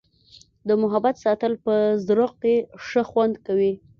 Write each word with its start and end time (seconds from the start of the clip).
د 0.67 0.69
محبت 0.81 1.15
ساتل 1.23 1.53
په 1.65 1.75
زړه 2.07 2.27
کي 2.41 2.55
ښه 2.85 3.01
خوند 3.09 3.35
کوي. 3.45 3.73